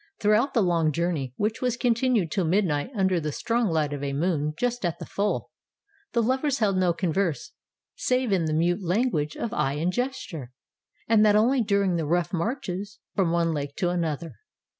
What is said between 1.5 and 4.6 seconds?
was continued till midnight under the strong light of a moon